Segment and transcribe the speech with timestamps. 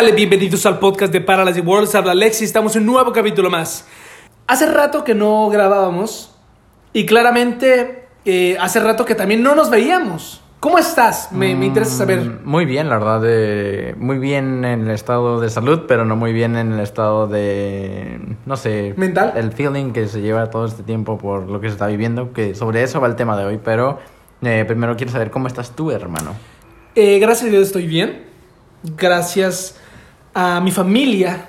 [0.00, 0.12] tal?
[0.12, 1.92] Bienvenidos al podcast de Paralysis Worlds.
[1.96, 3.84] Habla Alexi, estamos en un nuevo capítulo más.
[4.46, 6.36] Hace rato que no grabábamos
[6.92, 10.40] y claramente eh, hace rato que también no nos veíamos.
[10.60, 11.32] ¿Cómo estás?
[11.32, 12.20] Me, me interesa saber.
[12.20, 13.22] Mm, Muy bien, la verdad.
[13.26, 17.26] eh, muy bien en el estado de salud, pero no muy bien en el estado
[17.26, 18.20] de.
[18.46, 18.94] No sé.
[18.96, 19.32] ¿Mental?
[19.34, 22.32] El feeling que se lleva todo este tiempo por lo que se está viviendo.
[22.32, 23.58] Que sobre eso va el tema de hoy.
[23.64, 23.98] Pero
[24.42, 26.34] eh, primero quiero saber cómo estás tú, hermano.
[26.94, 28.24] Eh, gracias a Dios estoy bien.
[28.96, 29.76] Gracias
[30.40, 31.46] a mi familia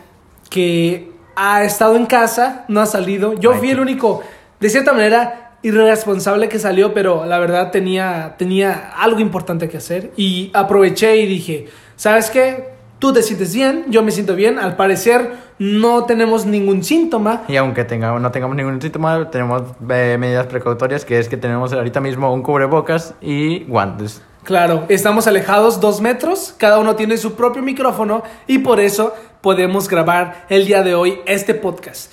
[0.49, 3.35] que ha estado en casa, no ha salido.
[3.35, 4.23] Yo Ay, fui el único,
[4.59, 10.11] de cierta manera, irresponsable que salió, pero la verdad tenía, tenía algo importante que hacer.
[10.17, 12.69] Y aproveché y dije, ¿sabes qué?
[12.97, 14.57] Tú te sientes bien, yo me siento bien.
[14.57, 17.43] Al parecer no tenemos ningún síntoma.
[17.47, 21.71] Y aunque tengamos, no tengamos ningún síntoma, tenemos eh, medidas precautorias, que es que tenemos
[21.73, 24.23] ahorita mismo un cubrebocas y guantes.
[24.49, 29.87] Claro, estamos alejados dos metros, cada uno tiene su propio micrófono y por eso podemos
[29.87, 32.11] grabar el día de hoy este podcast.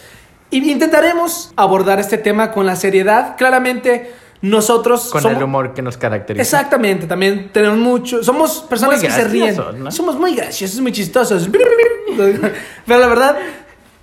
[0.50, 3.38] Y intentaremos abordar este tema con la seriedad.
[3.38, 6.42] Claramente nosotros Con somos- el humor que nos caracteriza.
[6.42, 9.90] Exactamente, también tenemos mucho, somos personas Muy que se ríen, ¿no?
[9.90, 11.48] somos muy graciosos, muy chistosos.
[12.16, 13.38] Pero la verdad,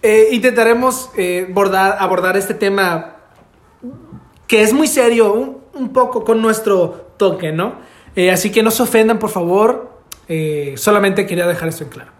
[0.01, 3.17] eh, intentaremos eh, abordar, abordar este tema
[4.47, 7.92] que es muy serio, un, un poco con nuestro toque, ¿no?
[8.15, 9.91] Eh, así que no se ofendan, por favor.
[10.27, 12.11] Eh, solamente quería dejar esto en claro.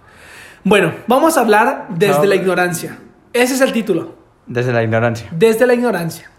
[0.63, 2.97] Bueno, vamos a hablar desde la ignorancia.
[3.33, 4.15] Ese es el título.
[4.45, 5.27] Desde la ignorancia.
[5.31, 6.29] Desde la ignorancia.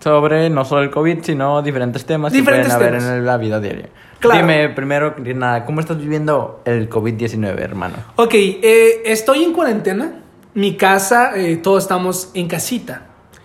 [0.00, 3.18] sobre no solo el COVID, sino diferentes temas Diferentes que pueden haber temas.
[3.18, 3.88] en la vida diaria.
[4.20, 4.40] Claro.
[4.40, 7.96] Dime primero, nada, ¿cómo estás viviendo el COVID-19, hermano?
[8.16, 10.12] Ok, eh, estoy en cuarentena.
[10.54, 13.02] Mi casa, eh, todos estamos en casita.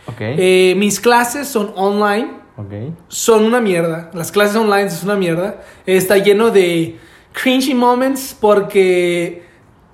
[0.08, 0.18] Ok.
[0.20, 2.43] Eh, mis clases son online.
[3.08, 4.12] Son una mierda.
[4.14, 5.62] Las clases online es una mierda.
[5.86, 7.00] Está lleno de
[7.32, 9.44] cringy moments porque,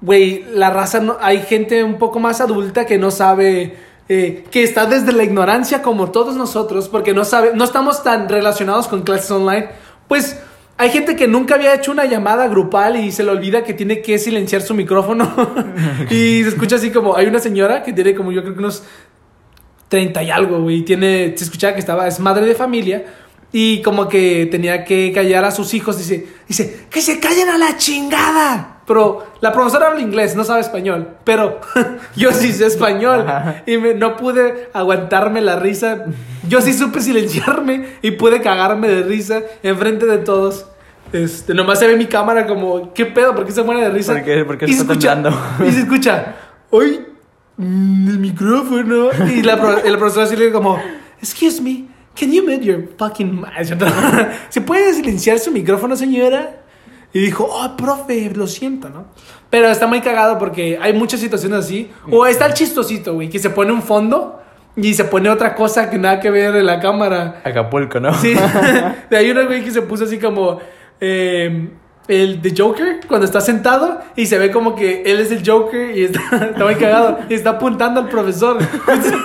[0.02, 3.78] güey, la raza no, hay gente un poco más adulta que no sabe,
[4.10, 8.28] eh, que está desde la ignorancia como todos nosotros porque no sabe, no estamos tan
[8.28, 9.70] relacionados con clases online.
[10.10, 10.38] Pues
[10.80, 14.02] hay gente que nunca había hecho una llamada grupal y se le olvida que tiene
[14.02, 15.30] que silenciar su micrófono
[16.10, 18.84] y se escucha así como hay una señora que tiene como yo creo que unos
[19.90, 20.84] 30 y algo, güey.
[20.84, 23.06] Tiene, se escuchaba que estaba, es madre de familia.
[23.52, 25.98] Y como que tenía que callar a sus hijos.
[25.98, 28.76] Dice, dice, que se callen a la chingada.
[28.86, 31.10] Pero la profesora habla inglés, no sabe español.
[31.24, 31.60] Pero
[32.16, 33.26] yo sí sé español.
[33.28, 33.64] Ajá.
[33.66, 36.06] Y me- no pude aguantarme la risa.
[36.48, 40.66] Yo sí supe silenciarme y pude cagarme de risa enfrente de todos.
[41.12, 43.34] Este, nomás se ve mi cámara como, ¿qué pedo?
[43.34, 44.14] ¿Por qué se muere de risa?
[44.14, 45.40] ¿Por qué- por qué y se está escucha, temblando?
[45.68, 46.36] y se escucha,
[46.70, 47.00] ¡Uy!
[47.60, 49.10] Mm, el micrófono.
[49.32, 50.80] Y la, pro- el profesor así le como,
[51.22, 51.86] excuse me,
[52.20, 53.52] can you mute your fucking mouth?"
[54.50, 56.56] ¿Se puede silenciar su micrófono, señora?
[57.12, 59.08] Y dijo, oh, profe, lo siento, ¿no?
[59.50, 61.90] Pero está muy cagado porque hay muchas situaciones así.
[62.12, 64.40] O está el chistosito, güey, que se pone un fondo
[64.76, 67.42] y se pone otra cosa que nada que ver en la cámara.
[67.44, 68.14] Acapulco, ¿no?
[68.14, 68.36] Sí.
[69.10, 70.60] De ahí una güey que se puso así como
[71.02, 71.70] eh,
[72.10, 75.96] el de Joker cuando está sentado y se ve como que él es el Joker
[75.96, 76.22] y está,
[76.52, 78.58] está muy cagado y está apuntando al profesor.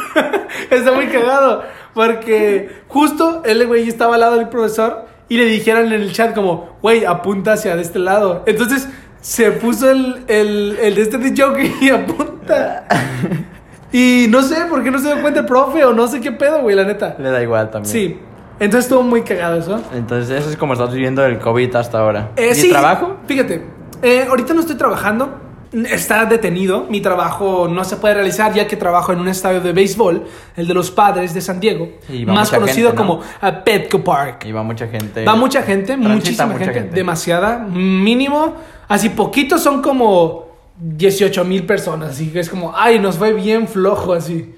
[0.71, 1.65] está muy cagado
[1.95, 6.34] porque justo él güey estaba al lado del profesor y le dijeron en el chat
[6.34, 8.43] como, güey, apunta hacia de este lado.
[8.47, 8.89] Entonces
[9.22, 12.87] se puso el, el, el de este de Joker y apunta.
[13.97, 16.33] Y no sé por qué no se dio cuenta el profe o no sé qué
[16.33, 17.15] pedo, güey, la neta.
[17.16, 17.93] Le da igual también.
[17.93, 18.19] Sí.
[18.60, 19.82] Entonces estuvo muy cagado eso.
[19.92, 22.31] Entonces, eso es como estás viviendo el COVID hasta ahora.
[22.37, 23.16] Eh, ¿Y sí, trabajo?
[23.26, 23.62] Fíjate,
[24.03, 25.41] eh, ahorita no estoy trabajando.
[25.72, 26.87] Está detenido.
[26.88, 30.25] Mi trabajo no se puede realizar ya que trabajo en un estadio de béisbol,
[30.56, 31.88] el de los padres de San Diego.
[32.09, 33.09] Y Más conocido gente, ¿no?
[33.09, 34.44] como eh, Petco Park.
[34.47, 35.25] Y va mucha gente.
[35.25, 36.94] Va mucha gente, muchísima mucha gente, gente.
[36.94, 37.59] demasiada.
[37.59, 38.54] Mínimo,
[38.86, 40.47] así poquitos son como
[40.78, 42.10] 18 mil personas.
[42.10, 44.54] Así que es como, ay, nos fue bien flojo así.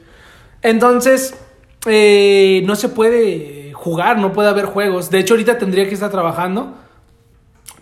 [0.60, 1.34] Entonces,
[1.86, 3.55] eh, no se puede
[3.86, 5.10] jugar, no puede haber juegos.
[5.10, 6.74] De hecho, ahorita tendría que estar trabajando,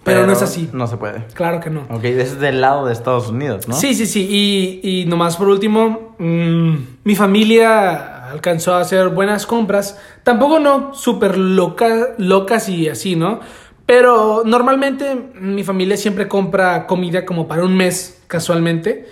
[0.05, 0.69] pero, no es así.
[0.75, 1.25] No se puede.
[1.33, 1.87] Claro que no.
[1.89, 3.75] Ok, ese es del lado de Estados Unidos, ¿no?
[3.75, 4.29] Sí, sí, sí.
[4.31, 6.75] Y, y nomás por último, mm,
[7.05, 9.99] mi familia alcanzó a hacer buenas compras.
[10.23, 13.41] Tampoco no súper loca, locas y así, ¿no?
[13.87, 19.09] Pero normalmente mi familia siempre compra comida como para un mes, casualmente.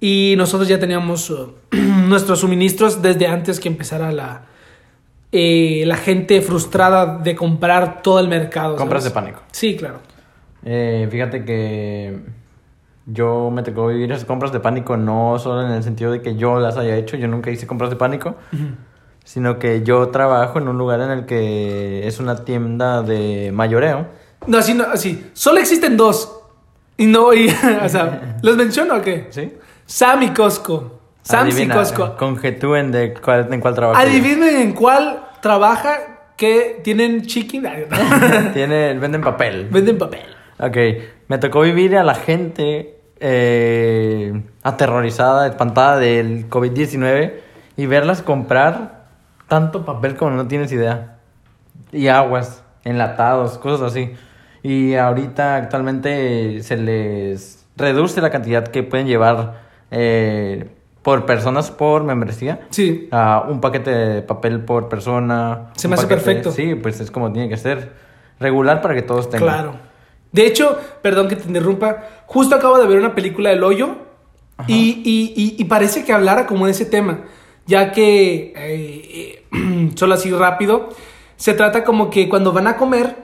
[0.00, 4.46] Y nosotros ya teníamos uh, nuestros suministros desde antes que empezara la,
[5.30, 8.76] eh, la gente frustrada de comprar todo el mercado.
[8.76, 9.14] Compras ¿sabes?
[9.14, 9.42] de pánico.
[9.52, 10.00] Sí, claro.
[10.64, 12.18] Eh, fíjate que
[13.06, 16.36] yo me tocó vivir esas compras de pánico no solo en el sentido de que
[16.36, 18.36] yo las haya hecho, yo nunca hice compras de pánico,
[19.24, 24.06] sino que yo trabajo en un lugar en el que es una tienda de mayoreo.
[24.46, 25.30] No, así no, así.
[25.32, 26.40] Solo existen dos.
[26.96, 27.48] Y no, y,
[27.84, 29.28] o sea, ¿los menciono o qué?
[29.30, 29.54] ¿Sí?
[29.86, 30.97] Sam y Costco.
[31.28, 32.16] Sam y Costco.
[32.16, 34.00] Conjetúen de cuál, en cuál trabaja.
[34.00, 37.66] Adivinen en cuál trabaja que tienen chicken.
[37.66, 38.50] Ay, no.
[38.54, 39.68] Tiene, venden papel.
[39.70, 40.22] Venden papel.
[40.58, 40.76] Ok,
[41.28, 47.34] me tocó vivir a la gente eh, aterrorizada, espantada del COVID-19
[47.76, 49.04] y verlas comprar
[49.48, 51.18] tanto papel como no tienes idea.
[51.92, 54.14] Y aguas, enlatados, cosas así.
[54.62, 59.60] Y ahorita actualmente se les reduce la cantidad que pueden llevar
[59.90, 60.68] eh,
[61.08, 62.66] por personas por membresía.
[62.70, 63.08] Sí.
[63.10, 65.70] a un paquete de papel por persona.
[65.74, 66.50] Se me hace paquete- perfecto.
[66.52, 67.92] Sí, pues es como tiene que ser.
[68.38, 69.48] Regular para que todos tengan.
[69.48, 69.72] Claro.
[70.32, 73.96] De hecho, perdón que te interrumpa, justo acabo de ver una película del hoyo
[74.66, 74.74] y,
[75.04, 77.20] y- y- y parece que hablara como de ese tema,
[77.66, 80.90] ya que, eh, eh, solo así rápido,
[81.36, 83.16] se trata como que cuando van a comer,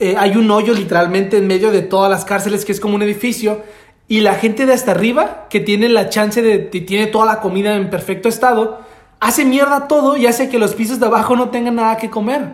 [0.00, 3.02] eh, hay un hoyo literalmente en medio de todas las cárceles que es como un
[3.02, 3.62] edificio
[4.08, 7.74] y la gente de hasta arriba que tiene la chance de, tiene toda la comida
[7.76, 8.80] en perfecto estado
[9.20, 12.52] hace mierda todo y hace que los pisos de abajo no tengan nada que comer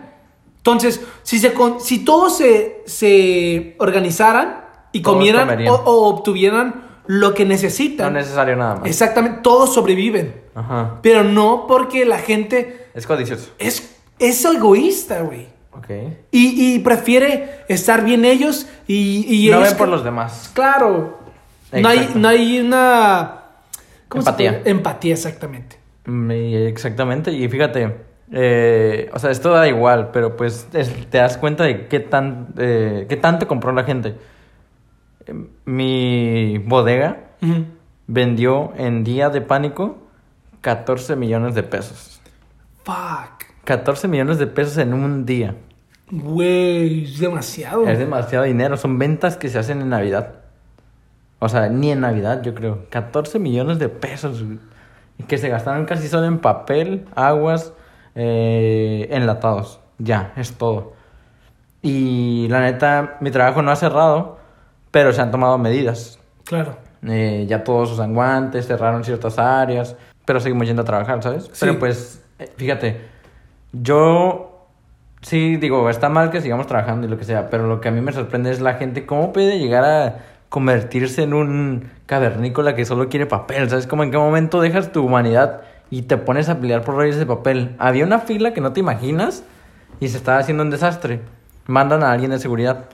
[0.57, 7.33] entonces si se si todos se, se organizaran y Todos comieran o, o obtuvieran lo
[7.35, 8.87] que No necesitan es necesario nada más.
[8.89, 10.99] exactamente todos sobreviven Ajá.
[11.01, 13.51] pero no porque la gente Es codicioso.
[13.59, 15.89] es es egoísta güey Ok.
[16.31, 20.49] y, y prefiere estar bien ellos y, y no ven por los demás.
[20.53, 21.19] Claro.
[21.81, 23.41] No hay, no hay una...
[24.13, 24.61] Empatía.
[24.65, 25.77] Empatía, exactamente.
[26.05, 27.31] Mm, Exactamente.
[27.31, 27.95] Y fíjate,
[28.31, 32.49] eh, o sea, esto da igual, pero pues es- te das cuenta de qué, tan,
[32.57, 34.15] eh, qué tanto compró la gente.
[35.25, 35.33] Eh,
[35.65, 37.17] Mi bodega
[38.07, 39.97] vendió en día de pánico
[40.61, 42.21] 14 millones de pesos.
[42.83, 43.45] Fuck.
[43.63, 45.55] 14 millones de pesos en un día.
[46.11, 47.87] Güey, es demasiado.
[47.87, 48.77] Es demasiado dinero.
[48.77, 50.35] Son ventas que se hacen en Navidad.
[51.45, 52.89] O sea, ni en Navidad, yo creo.
[52.89, 54.43] 14 millones de pesos.
[55.27, 57.71] que se gastaron casi solo en papel, aguas,
[58.15, 59.79] eh, enlatados.
[59.99, 60.93] Ya, es todo.
[61.83, 64.39] Y la neta, mi trabajo no ha cerrado,
[64.89, 66.17] pero se han tomado medidas.
[66.45, 66.77] Claro.
[67.07, 69.95] Eh, ya todos usan guantes, cerraron ciertas áreas,
[70.25, 71.43] pero seguimos yendo a trabajar, ¿sabes?
[71.43, 71.51] Sí.
[71.59, 73.01] Pero pues, eh, fíjate,
[73.71, 74.67] yo
[75.21, 77.91] sí digo, está mal que sigamos trabajando y lo que sea, pero lo que a
[77.91, 80.15] mí me sorprende es la gente, ¿cómo puede llegar a
[80.49, 83.69] convertirse en un cavernícola que solo quiere papel?
[83.69, 83.87] ¿Sabes?
[83.87, 87.25] Como en qué momento dejas tu humanidad y te pones a pelear por rollos de
[87.25, 87.75] papel.
[87.77, 89.43] Había una fila que no te imaginas
[89.99, 91.21] y se estaba haciendo un desastre.
[91.67, 92.85] Mandan a alguien de seguridad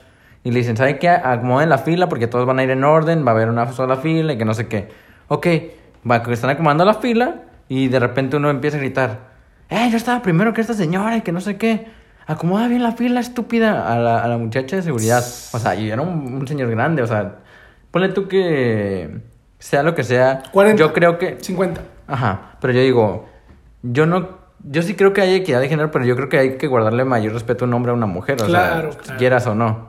[0.44, 1.08] y le dicen, ¿sabe qué?
[1.08, 3.96] Acomoden la fila porque todos van a ir en orden, va a haber una sola
[3.96, 4.88] fila y que no sé qué.
[5.28, 5.46] Ok,
[6.08, 9.32] va, están acomodando la fila y de repente uno empieza a gritar,
[9.72, 11.86] ¡Eh, yo estaba primero que esta señora y que no sé qué!
[12.26, 15.24] Acomoda bien la fila, estúpida, a la, a la muchacha de seguridad.
[15.52, 17.36] O sea, yo era un, un señor grande, o sea,
[17.90, 19.10] ponle tú que
[19.58, 20.42] sea lo que sea.
[20.52, 20.78] 40.
[20.80, 21.38] Yo creo que...
[21.40, 21.80] 50.
[22.06, 23.26] Ajá, pero yo digo,
[23.82, 24.28] yo no,
[24.64, 27.04] yo sí creo que hay equidad de género, pero yo creo que hay que guardarle
[27.04, 29.18] mayor respeto a un hombre a una mujer, o Claro, sea, claro.
[29.18, 29.88] quieras o no,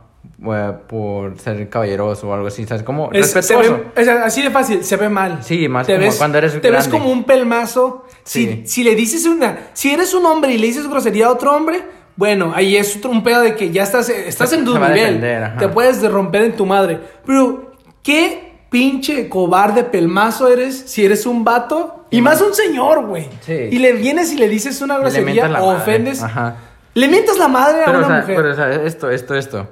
[0.54, 2.84] eh, por ser caballeroso o algo así, ¿sabes?
[2.84, 3.74] Como Es- respetuoso.
[3.96, 5.40] ve- es así de fácil, se ve mal.
[5.44, 6.90] Sí, más Te como ves, cuando eres Te ves grande.
[6.92, 8.06] como un pelmazo.
[8.24, 8.64] Si, Sí.
[8.68, 9.58] si le dices una...
[9.74, 11.84] Si eres un hombre y le dices grosería a otro hombre,
[12.16, 14.94] bueno, ahí es otro, un pedo de que ya estás, estás Se- en tu nivel.
[14.94, 17.00] defender, te puedes de romper en tu madre.
[17.26, 17.74] Pero,
[18.04, 22.06] ¿qué pinche cobarde pelmazo eres si eres un vato?
[22.12, 23.28] Y más un señor, güey.
[23.42, 23.54] Sí.
[23.72, 26.22] Y le vienes y le dices una grosería o ofendes.
[26.22, 26.56] Ajá.
[26.94, 28.36] Le mientas la madre a una o sea, mujer.
[28.36, 29.68] pero, o sea, esto, esto, esto.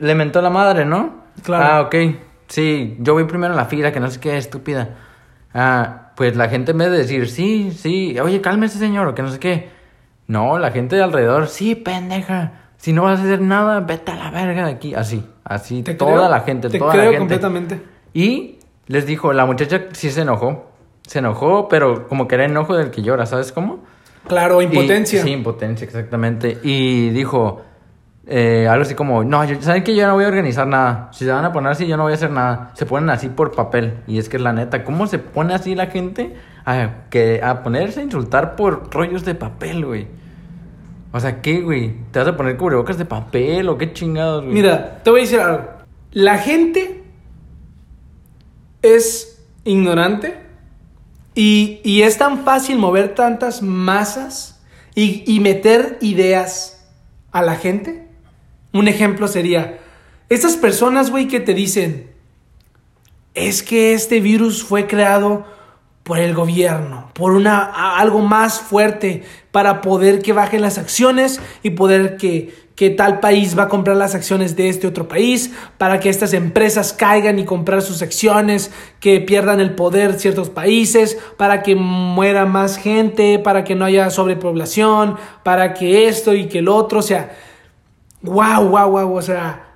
[0.00, 1.22] Le mentó la madre, ¿no?
[1.44, 1.64] Claro.
[1.64, 1.94] Ah, ok.
[2.48, 4.90] Sí, yo voy primero en la fila, que no sé qué, estúpida.
[5.54, 9.22] Ah, pues la gente en vez de decir, sí, sí, oye, cálmese señor, o que
[9.22, 9.68] no sé qué.
[10.26, 12.52] No, la gente de alrededor, sí, pendeja.
[12.76, 14.94] Si no vas a hacer nada, vete a la verga de aquí.
[14.94, 17.18] Así, así, Te toda creo, la gente, te toda creo la gente.
[17.20, 17.82] completamente.
[18.12, 20.70] Y les dijo, la muchacha sí se enojó.
[21.06, 23.80] Se enojó, pero como que era enojo del que llora, ¿sabes cómo?
[24.26, 25.22] Claro, Y- impotencia.
[25.22, 26.58] sí, impotencia, exactamente.
[26.62, 27.62] Y dijo
[28.26, 31.10] eh, algo así como, no, yo- ¿saben que yo no voy a organizar nada?
[31.12, 32.70] Si se van a poner así, yo no voy a hacer nada.
[32.72, 33.98] Se ponen así por papel.
[34.06, 37.62] Y es que es la neta, ¿cómo se pone así la gente a, que, a
[37.62, 40.06] ponerse a insultar por rollos de papel, güey?
[41.12, 41.94] O sea, ¿qué, güey?
[42.10, 44.54] ¿Te vas a poner cubrebocas de papel o qué chingados, güey?
[44.54, 45.68] Mira, te voy a decir algo.
[46.12, 47.04] La gente
[48.82, 50.36] es ignorante
[51.34, 54.60] y, y es tan fácil mover tantas masas
[54.94, 56.88] y, y meter ideas
[57.30, 58.08] a la gente.
[58.72, 59.78] Un ejemplo sería,
[60.28, 62.10] esas personas, güey, que te dicen,
[63.34, 65.46] es que este virus fue creado
[66.04, 71.70] por el gobierno, por una, algo más fuerte para poder que bajen las acciones y
[71.70, 76.00] poder que, que tal país va a comprar las acciones de este otro país, para
[76.00, 78.70] que estas empresas caigan y comprar sus acciones,
[79.00, 84.10] que pierdan el poder ciertos países, para que muera más gente, para que no haya
[84.10, 87.34] sobrepoblación, para que esto y que el otro, o sea,
[88.20, 89.68] wow, wow, wow, o sea,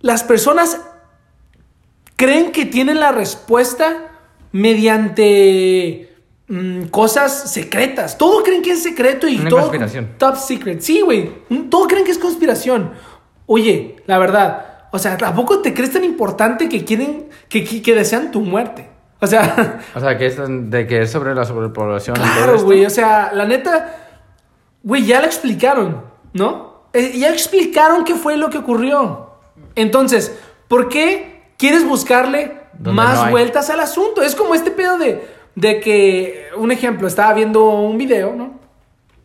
[0.00, 0.80] las personas
[2.16, 4.08] creen que tienen la respuesta
[4.52, 6.14] mediante
[6.48, 8.18] mm, cosas secretas.
[8.18, 9.60] Todo creen que es secreto y Una todo.
[9.60, 10.08] conspiración.
[10.18, 10.80] Top secret.
[10.80, 11.30] Sí, güey.
[11.70, 12.92] Todo creen que es conspiración.
[13.46, 14.66] Oye, la verdad.
[14.92, 18.90] O sea, ¿tampoco te crees tan importante que quieren, que, que, que desean tu muerte?
[19.20, 22.16] O sea, O sea, que es de que es sobre la sobrepoblación.
[22.16, 22.84] claro, güey.
[22.84, 23.96] O sea, la neta,
[24.82, 26.02] güey, ya lo explicaron,
[26.34, 26.82] ¿no?
[26.92, 29.30] Eh, ya explicaron qué fue lo que ocurrió.
[29.76, 30.36] Entonces,
[30.68, 34.22] ¿por qué quieres buscarle más no vueltas al asunto?
[34.22, 35.24] Es como este pedo de,
[35.54, 38.60] de que, un ejemplo, estaba viendo un video, ¿no?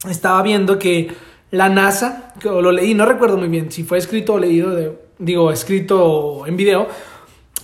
[0.10, 1.12] Estaba viendo que
[1.51, 4.98] la NASA, que lo leí, no recuerdo muy bien si fue escrito o leído, de,
[5.18, 6.88] digo, escrito en video,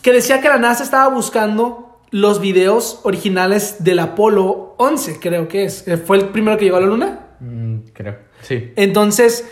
[0.02, 5.66] que decía que la NASA estaba buscando los videos originales del Apolo 11, creo que
[5.66, 5.88] es.
[5.88, 7.28] Eh, Fue el primero que llegó a la Luna.
[7.40, 8.18] Mm, creo.
[8.42, 8.72] Sí.
[8.76, 9.50] Entonces,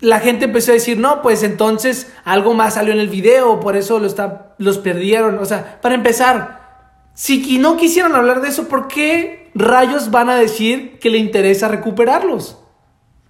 [0.00, 3.76] la gente empezó a decir, no, pues entonces algo más salió en el video, por
[3.76, 5.38] eso lo está, los perdieron.
[5.38, 10.36] O sea, para empezar, si no quisieran hablar de eso, ¿por qué rayos van a
[10.36, 12.58] decir que le interesa recuperarlos?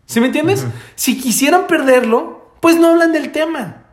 [0.06, 0.66] ¿Sí me entiendes?
[0.94, 3.84] Si quisieran perderlo, pues no hablan del tema.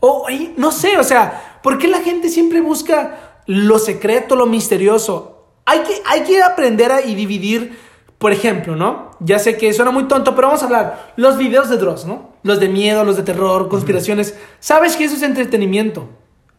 [0.00, 0.26] O,
[0.56, 5.46] no sé, o sea, ¿por qué la gente siempre busca lo secreto, lo misterioso?
[5.64, 7.78] Hay que, hay que aprender a y dividir,
[8.18, 9.12] por ejemplo, ¿no?
[9.20, 11.12] Ya sé que suena muy tonto, pero vamos a hablar.
[11.16, 12.30] Los videos de Dross, ¿no?
[12.42, 14.36] Los de miedo, los de terror, conspiraciones.
[14.60, 16.08] Sabes que eso es entretenimiento.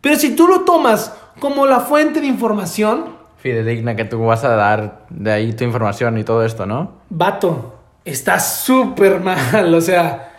[0.01, 4.49] Pero si tú lo tomas como la fuente de información, Fidedigna que tú vas a
[4.55, 6.93] dar de ahí tu información y todo esto, ¿no?
[7.09, 7.75] Vato,
[8.05, 9.73] está súper mal.
[9.73, 10.33] O sea,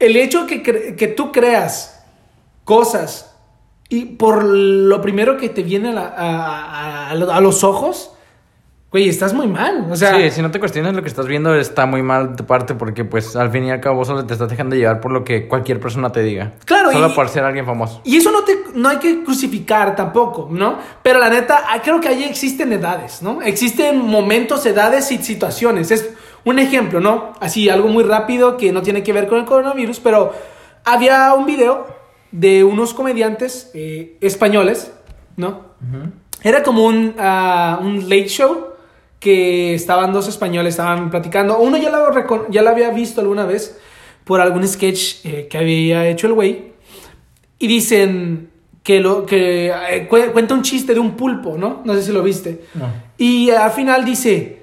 [0.00, 2.04] el hecho que, cre- que tú creas
[2.64, 3.36] cosas
[3.88, 8.13] y por lo primero que te viene a, la- a- a- a los ojos,
[8.94, 9.88] güey, estás muy mal.
[9.90, 12.36] O sea, sí, si no te cuestionas lo que estás viendo está muy mal de
[12.36, 15.10] tu parte porque pues al fin y al cabo solo te estás dejando llevar por
[15.10, 16.52] lo que cualquier persona te diga.
[16.64, 18.00] Claro, Solo y- por ser alguien famoso.
[18.04, 20.78] Y eso no, te, no hay que crucificar tampoco, ¿no?
[21.02, 23.42] Pero la neta, ah, creo que ahí existen edades, ¿no?
[23.42, 25.90] Existen momentos, edades y situaciones.
[25.90, 26.10] Es
[26.44, 27.32] un ejemplo, ¿no?
[27.40, 30.32] Así, algo muy rápido que no tiene que ver con el coronavirus, pero
[30.84, 31.84] había un video
[32.30, 34.92] de unos comediantes eh, españoles,
[35.36, 35.62] ¿no?
[36.44, 38.73] Era como un, ah, un late show
[39.24, 41.56] que estaban dos españoles, estaban platicando.
[41.56, 43.78] Uno ya lo, ya lo había visto alguna vez
[44.24, 46.72] por algún sketch eh, que había hecho el güey.
[47.58, 48.50] Y dicen
[48.82, 51.80] que, lo, que eh, cu- cuenta un chiste de un pulpo, ¿no?
[51.86, 52.66] No sé si lo viste.
[52.74, 52.84] No.
[53.16, 54.60] Y al final dice,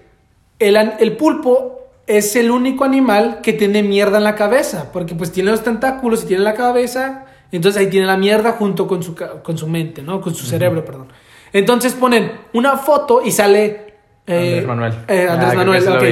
[0.59, 5.31] el, el pulpo es el único animal que tiene mierda en la cabeza, porque pues
[5.31, 9.15] tiene los tentáculos y tiene la cabeza, entonces ahí tiene la mierda junto con su,
[9.15, 10.21] con su mente, ¿no?
[10.21, 11.07] Con su cerebro, perdón.
[11.51, 13.90] Entonces ponen una foto y sale...
[14.31, 14.93] eh, Andrés Manuel.
[15.07, 16.03] eh, Ah, Andrés que Manuel, ok.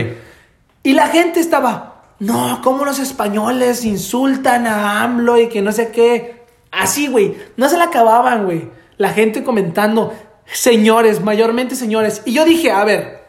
[0.84, 5.92] Y la gente estaba, no, ¿cómo los españoles insultan a AMLO y que no sé
[5.92, 6.46] qué?
[6.72, 8.70] Así, güey, no se la acababan, güey.
[8.98, 10.14] La gente comentando,
[10.46, 12.22] señores, mayormente señores.
[12.26, 13.24] Y yo dije, a ver,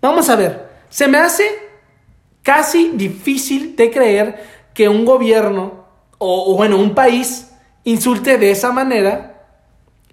[0.00, 1.44] vamos a ver, se me hace
[2.42, 4.44] casi difícil de creer
[4.74, 5.84] que un gobierno
[6.18, 7.50] o, o, bueno, un país
[7.84, 9.42] insulte de esa manera.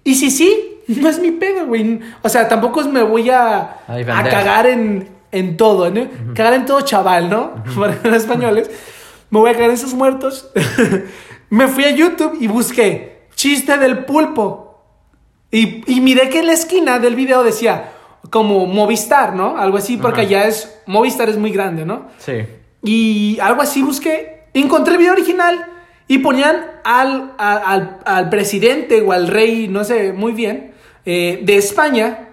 [0.04, 2.00] Y si sí, no es mi pedo, güey.
[2.22, 6.06] O sea, tampoco es me voy a, A cagar en, en todo, ¿no?
[6.34, 7.62] Cagar en todo chaval, ¿no?
[7.78, 8.70] Para los españoles.
[9.30, 10.50] Me voy a cagar en sus muertos.
[11.50, 14.84] me fui a YouTube y busqué chiste del pulpo.
[15.50, 17.92] Y, y miré que en la esquina del video decía
[18.30, 19.58] como Movistar, ¿no?
[19.58, 20.28] Algo así, porque Ajá.
[20.28, 20.80] allá es.
[20.86, 22.08] Movistar es muy grande, ¿no?
[22.18, 22.44] Sí.
[22.82, 24.44] Y algo así busqué.
[24.54, 25.66] Encontré el video original
[26.08, 30.71] y ponían al, al, al presidente o al rey, no sé muy bien,
[31.04, 32.28] eh, de España.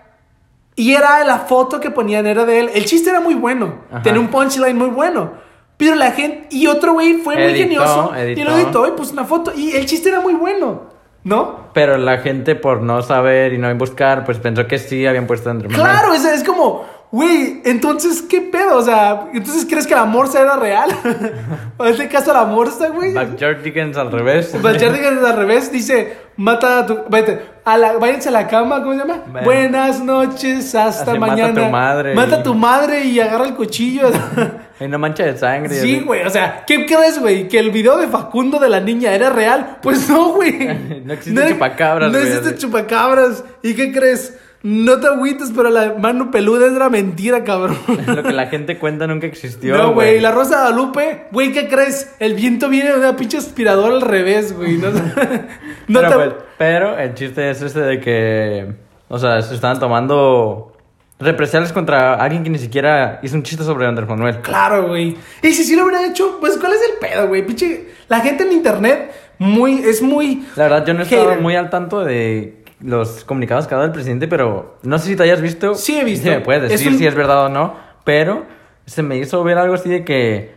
[0.75, 2.69] Y era la foto que ponían, era de él.
[2.73, 3.79] El chiste era muy bueno.
[3.91, 4.01] Ajá.
[4.01, 5.33] Tenía un punchline muy bueno.
[5.75, 6.47] Pero la gente.
[6.51, 8.11] Y otro güey fue muy Editó, genioso.
[8.15, 8.43] Y editó.
[8.43, 9.51] lo editó y puso una foto.
[9.55, 10.89] Y el chiste era muy bueno.
[11.23, 11.69] ¿No?
[11.73, 15.53] Pero la gente por no saber y no buscar, pues pensó que sí habían puesto
[15.53, 15.73] Manuel.
[15.73, 18.77] Claro, es, es como, güey, entonces, ¿qué pedo?
[18.77, 20.89] O sea, ¿entonces crees que la morsa era real?
[21.77, 23.13] ¿O en este caso la morsa, güey?
[23.13, 24.53] Backyard Dickens al revés.
[24.61, 26.99] Backyard Dickens al revés dice, mata a tu...
[27.09, 29.23] Vete, a la, váyanse a la cama, ¿cómo se llama?
[29.43, 31.65] Buenas noches, hasta Así, mata a mañana.
[31.65, 34.09] tu madre Mata a tu madre y agarra el cuchillo.
[34.79, 35.75] Hay una mancha de sangre.
[35.75, 37.47] sí, güey, o sea, ¿qué crees, güey?
[37.47, 39.79] ¿Que el video de Facundo de la niña era real?
[39.81, 41.01] Pues no, güey.
[41.03, 43.43] No existe chupacabras, No existe chupacabras.
[43.61, 44.37] ¿Y qué crees?
[44.61, 47.77] No te agüites, pero la mano peluda es la mentira, cabrón.
[48.07, 49.77] Lo que la gente cuenta nunca existió.
[49.77, 52.13] No, güey, la Rosa de Guadalupe, güey, ¿qué crees?
[52.19, 54.77] El viento viene de una pinche aspiradora al revés, güey.
[54.77, 54.89] No,
[55.87, 58.67] no pero, te- pues, pero el chiste es este de que,
[59.07, 60.73] o sea, se estaban tomando
[61.19, 64.39] represalias contra alguien que ni siquiera hizo un chiste sobre Andrés Manuel.
[64.41, 65.17] Claro, güey.
[65.41, 67.45] Y si sí lo hubiera hecho, pues ¿cuál es el pedo, güey?
[67.45, 70.45] Pinche, la gente en internet muy, es muy...
[70.55, 71.41] La verdad, yo no he estado Hater.
[71.41, 75.15] muy al tanto de los comunicados que ha dado el presidente, pero no sé si
[75.15, 75.75] te hayas visto.
[75.75, 76.23] Sí he visto.
[76.23, 78.45] Si me puedes Es decir un- si es verdad o no, pero
[78.85, 80.53] se me hizo ver algo así de que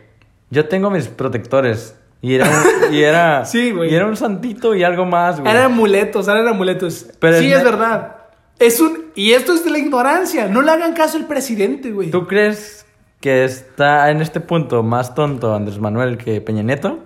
[0.49, 1.95] yo tengo mis protectores.
[2.21, 3.91] Y era un, y era, Sí, güey.
[3.91, 5.51] y era un santito y algo más, güey.
[5.51, 7.07] Eran amuletos, eran amuletos.
[7.19, 8.15] Pero sí, es verdad.
[8.59, 9.07] Es un...
[9.15, 10.47] Y esto es de la ignorancia.
[10.47, 12.11] No le hagan caso al presidente, güey.
[12.11, 12.85] ¿Tú crees
[13.19, 16.99] que está en este punto más tonto Andrés Manuel que Peña Nieto?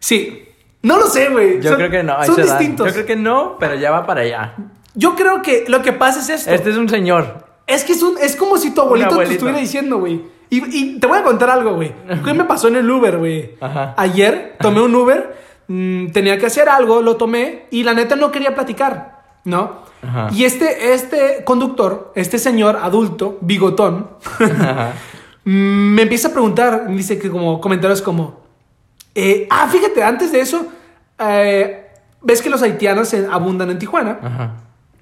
[0.00, 0.45] Sí.
[0.86, 1.60] No lo sé, güey.
[1.60, 2.24] Yo Son- creo que no.
[2.24, 2.86] Son distintos.
[2.86, 4.54] Yo creo que no, pero ya va para allá.
[4.94, 6.50] Yo creo que lo que pasa es esto.
[6.50, 7.44] Este es un señor.
[7.66, 10.22] Es que es, un, es como si tu abuelito, te estuviera diciendo, güey.
[10.48, 11.92] Y, y te voy a contar algo, güey.
[12.24, 13.56] ¿Qué me pasó en el Uber, güey?
[13.96, 18.30] Ayer tomé un Uber, mm, tenía que hacer algo, lo tomé y la neta no
[18.30, 19.82] quería platicar, ¿no?
[20.02, 20.28] Ajá.
[20.32, 24.10] Y este, este conductor, este señor adulto, bigotón,
[25.44, 25.50] mm,
[25.94, 28.46] me empieza a preguntar, me dice que como comentarios como,
[29.16, 30.66] eh, ah, fíjate, antes de eso,
[31.18, 31.88] eh,
[32.22, 34.18] ves que los haitianos se abundan en Tijuana.
[34.22, 34.54] Ajá.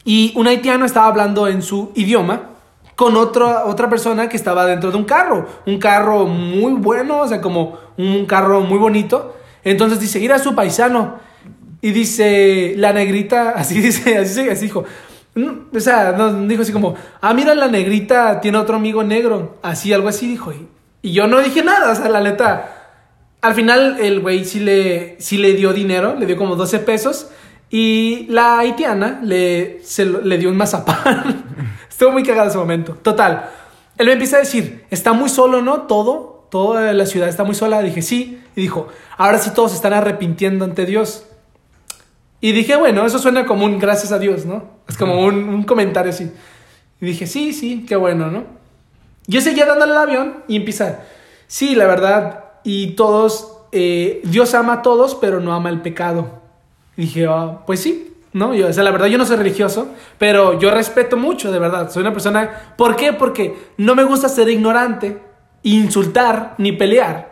[0.04, 2.50] Y un haitiano estaba hablando en su idioma
[2.94, 5.47] con otra otra persona que estaba dentro de un carro.
[5.66, 9.35] Un carro muy bueno, o sea, como un carro muy bonito.
[9.64, 11.18] Entonces dice, ir a su paisano.
[11.80, 14.85] Y dice, la negrita, así dice, así, así dijo.
[15.35, 19.56] Mm, O sea, no, dijo así como, ah, mira, la negrita tiene otro amigo negro.
[19.62, 20.52] Así, algo así dijo.
[20.52, 20.68] Y,
[21.02, 22.84] y yo no dije nada, o sea, la neta.
[23.44, 27.28] Al final el güey sí le, sí le dio dinero, le dio como 12 pesos.
[27.68, 31.44] Y la haitiana le, se le dio un mazapán.
[31.90, 32.94] Estuvo muy cagado ese momento.
[33.02, 33.50] Total.
[33.98, 35.82] Él me empieza a decir, está muy solo, ¿no?
[35.82, 37.82] Todo, toda la ciudad está muy sola.
[37.82, 38.40] Dije, sí.
[38.56, 41.26] Y dijo, ahora sí todos se están arrepintiendo ante Dios.
[42.40, 44.70] Y dije, bueno, eso suena como un gracias a Dios, ¿no?
[44.88, 46.32] Es como un, un comentario así.
[46.98, 48.44] Y dije, sí, sí, qué bueno, ¿no?
[49.26, 51.00] Yo seguía dándole el avión y empieza,
[51.46, 56.40] sí, la verdad, y todos, eh, Dios ama a todos, pero no ama el pecado.
[56.96, 58.55] Y dije, ah, pues sí, ¿no?
[58.55, 61.90] Yo, o sea, la verdad, yo no soy religioso, pero yo respeto mucho, de verdad.
[61.90, 63.12] Soy una persona, ¿por qué?
[63.12, 65.20] Porque no me gusta ser ignorante,
[65.62, 67.31] insultar, ni pelear.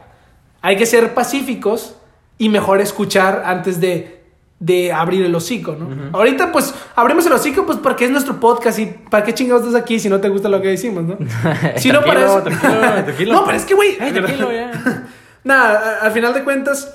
[0.61, 1.97] Hay que ser pacíficos
[2.39, 4.23] y mejor escuchar antes de,
[4.59, 5.89] de abrir el hocico, ¿no?
[6.17, 9.81] Ahorita, pues, abrimos el hocico, pues, porque es nuestro podcast y ¿para qué chingados estás
[9.81, 11.19] aquí si no te gusta lo que decimos, no?
[11.77, 13.33] Si no, para eso- Tranquilo, tranquilo.
[13.37, 13.97] No, pero es que, güey.
[13.97, 15.07] Tranquilo, ya.
[15.45, 16.95] Nada, al final de cuentas,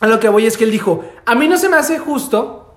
[0.00, 2.76] a lo que voy es que él dijo: A mí no se me hace justo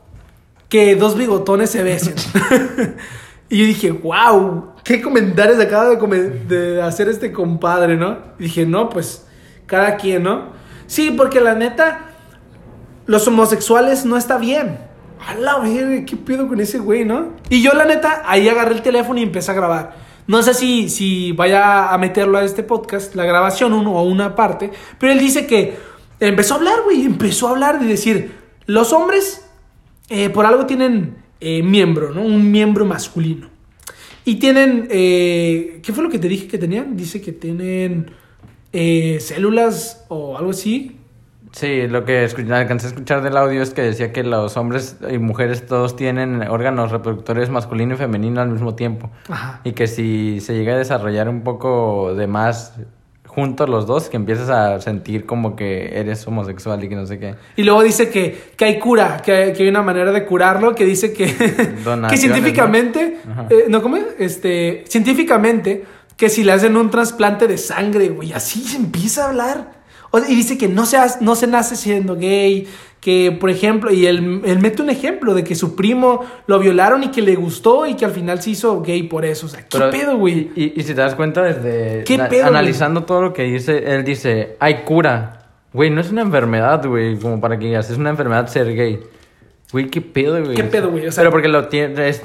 [0.69, 2.15] que dos bigotones se besen.
[3.49, 4.73] y yo dije: ¡Wow!
[4.83, 8.17] ¿Qué comentarios acaba de, de hacer este compadre, no?
[8.39, 9.25] Y dije: No, pues,
[9.65, 10.57] cada quien, ¿no?
[10.87, 11.99] Sí, porque la neta,
[13.05, 14.79] los homosexuales no está bien.
[15.25, 17.33] A la verga, ¿qué pedo con ese güey, no?
[17.49, 20.06] Y yo, la neta, ahí agarré el teléfono y empecé a grabar.
[20.27, 24.35] No sé si, si vaya a meterlo a este podcast, la grabación, uno o una
[24.35, 25.77] parte, pero él dice que
[26.19, 28.33] empezó a hablar, güey, empezó a hablar de decir,
[28.65, 29.45] los hombres
[30.09, 32.21] eh, por algo tienen eh, miembro, ¿no?
[32.21, 33.49] Un miembro masculino.
[34.25, 36.97] Y tienen, eh, ¿qué fue lo que te dije que tenían?
[36.97, 38.11] Dice que tienen
[38.71, 40.96] células o algo así.
[41.57, 45.17] Sí, lo que alcancé a escuchar del audio es que decía que los hombres y
[45.17, 49.09] mujeres todos tienen órganos reproductores masculino y femenino al mismo tiempo.
[49.27, 49.61] Ajá.
[49.63, 52.73] Y que si se llega a desarrollar un poco de más
[53.25, 57.17] juntos los dos, que empiezas a sentir como que eres homosexual y que no sé
[57.17, 57.33] qué.
[57.55, 60.75] Y luego dice que, que hay cura, que hay, que hay una manera de curarlo,
[60.75, 61.25] que dice que,
[62.09, 63.17] que científicamente,
[63.49, 64.05] eh, ¿no cómo es?
[64.19, 65.83] Este, científicamente,
[66.15, 69.76] que si le hacen un trasplante de sangre, güey, así se empieza a hablar.
[70.11, 72.67] O- y dice que no se, hace- no se nace siendo gay,
[73.01, 77.03] que por ejemplo, y él, él mete un ejemplo de que su primo lo violaron
[77.03, 79.45] y que le gustó y que al final se hizo gay por eso.
[79.45, 80.49] O sea, ¿qué Pero- pedo, güey?
[80.55, 82.49] Y, y si te das cuenta, desde ¿Qué na- pedo, güey?
[82.55, 85.33] analizando todo lo que dice, él dice, hay cura.
[85.73, 88.99] Güey, no es una enfermedad, güey, como para que digas, es una enfermedad ser gay.
[89.69, 90.55] Güey, qué pedo, güey.
[90.55, 91.07] ¿Qué pedo, güey?
[91.07, 92.21] O sea- Pero porque lo tiene, es-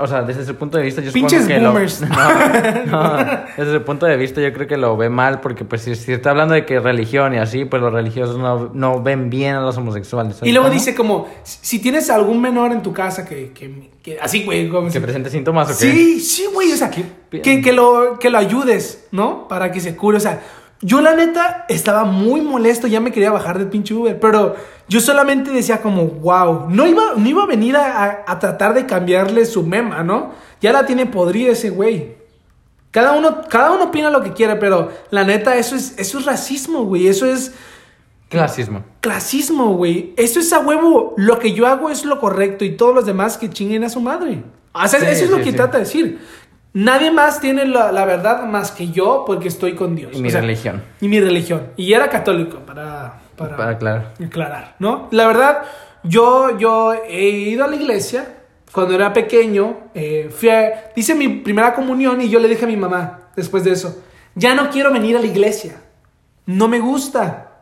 [0.00, 2.00] o sea, desde ese punto de vista yo Pinches que lo- boomers.
[2.86, 3.16] No, no,
[3.56, 6.12] desde ese punto de vista yo creo que lo ve mal porque pues si, si
[6.14, 9.60] está hablando de que religión y así, pues los religiosos no, no ven bien a
[9.60, 10.36] los homosexuales.
[10.36, 10.78] ¿sabes Y luego cómo?
[10.78, 14.90] dice como, si tienes algún menor en tu casa que, que, que- así, güey, como
[14.90, 15.92] que presente síntomas o qué.
[15.92, 17.04] Sí, sí, güey, o sea, que,
[17.60, 19.48] que lo, que lo ayudes, ¿no?
[19.48, 20.40] Para que se cure, o sea,
[20.82, 24.56] Yo la neta estaba muy molesto, ya me quería bajar del pinche Uber, pero
[24.88, 28.84] yo solamente decía como, wow, no iba, no iba a venir a, a tratar de
[28.86, 30.32] cambiarle su mema, ¿no?
[30.60, 32.14] Ya la tiene podrida ese güey.
[32.90, 36.24] Cada uno, cada uno opina lo que quiere, pero la neta, eso es, eso es
[36.26, 37.08] racismo, güey.
[37.08, 37.52] Eso es
[38.28, 38.82] Clasismo.
[39.00, 40.12] clasismo, güey.
[40.16, 41.14] Eso es a huevo.
[41.16, 44.00] Lo que yo hago es lo correcto y todos los demás que chinguen a su
[44.00, 44.42] madre.
[44.72, 45.56] O sea, Sí, eso es lo sí, que sí.
[45.56, 46.18] trata de decir.
[46.78, 50.12] Nadie más tiene la, la verdad más que yo porque estoy con Dios.
[50.14, 50.82] Y mi O sea, religión.
[51.00, 51.68] Y mi religión.
[51.76, 54.12] Y era católico, para, para, Para aclarar.
[54.22, 55.08] aclarar, ¿no?
[55.10, 55.62] La verdad,
[56.02, 58.36] yo, yo he ido a la iglesia
[58.72, 59.88] cuando era pequeño.
[59.94, 63.64] eh, fui a- hice mi primera comunión y yo le dije a mi mamá, después
[63.64, 64.02] de eso,
[64.34, 65.80] ya no quiero venir a la iglesia.
[66.44, 67.52] No me gusta.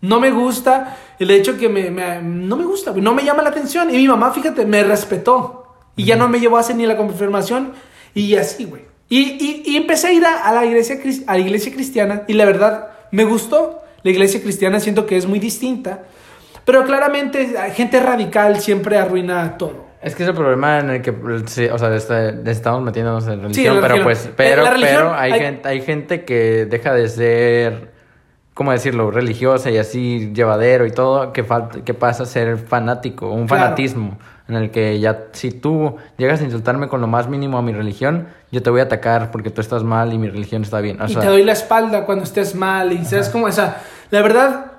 [0.00, 3.50] No me gusta el hecho que me, me- no me gusta, no me llama la
[3.50, 3.90] atención.
[3.90, 5.66] Y mi mamá, fíjate, me respetó.
[5.96, 7.72] Y ya no me llevó a hacer ni la confirmación.
[8.14, 8.82] Y así, güey.
[9.08, 10.96] Y, y- y empecé a ir a, a la iglesia,
[11.26, 12.22] a la iglesia cristiana.
[12.26, 13.80] Y la verdad, me gustó.
[14.02, 16.02] La iglesia cristiana siento que es muy distinta.
[16.64, 19.84] Pero claramente, gente radical siempre arruina todo.
[20.02, 21.14] Es que es el problema en el que,
[21.46, 24.04] sí, o sea, este- estamos metiéndonos en religión, Sí, en la pero religión.
[24.04, 27.92] pues, pero, religión pero hay, hay- Gente, hay gente que deja de ser,
[28.52, 33.30] ¿cómo decirlo?, religiosa y así llevadero y todo, que, falta, que pasa a ser fanático,
[33.30, 33.62] un Claro.
[33.64, 37.62] fanatismo, en el que ya, si tú llegas a insultarme con lo más mínimo a
[37.62, 40.80] mi religión, yo te voy a atacar porque tú estás mal y mi religión está
[40.80, 41.00] bien.
[41.00, 43.82] O y sea, te doy la espalda cuando estés mal y sabes cómo, o sea,
[44.10, 44.72] la verdad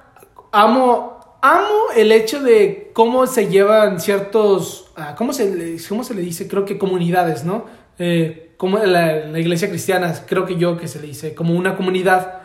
[0.51, 6.13] amo amo el hecho de cómo se llevan ciertos ah, cómo se le, cómo se
[6.13, 7.65] le dice creo que comunidades no
[7.97, 11.75] Eh, como la, la iglesia cristiana creo que yo que se le dice como una
[11.75, 12.41] comunidad.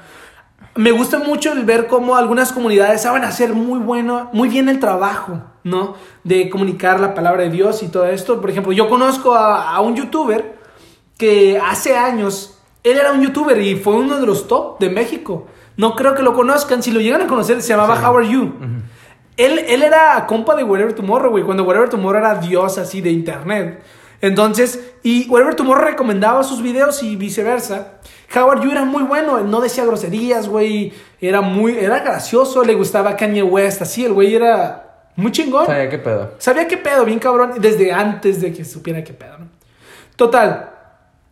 [0.77, 4.79] Me gusta mucho el ver cómo algunas comunidades saben hacer muy bueno, muy bien el
[4.79, 5.95] trabajo, ¿no?
[6.25, 8.41] De comunicar la palabra de Dios y todo esto.
[8.41, 10.59] Por ejemplo, yo conozco a, a un youtuber
[11.19, 15.47] que hace años, él era un youtuber y fue uno de los top de México.
[15.77, 18.05] No creo que lo conozcan, si lo llegan a conocer, se llamaba Sí.
[18.05, 18.55] How Are You.
[19.37, 23.11] Él, él era compa de Whatever Tomorrow, güey, cuando Whatever Tomorrow era dios así de
[23.11, 23.83] internet.
[24.21, 28.01] Entonces, y Whatever Tomorrow recomendaba sus videos y viceversa.
[28.35, 32.75] Howard You era muy bueno, él no decía groserías, güey, era muy, era gracioso, le
[32.75, 35.67] gustaba Kanye West, así, el güey era muy chingón.
[35.67, 36.35] ¿sabía qué pedo?
[36.39, 39.49] Sabía qué pedo, bien cabrón, desde antes de que supiera qué pedo, ¿no?
[40.17, 40.71] Total,